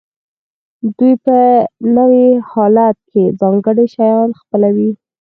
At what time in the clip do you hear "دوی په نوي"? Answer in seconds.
0.97-2.27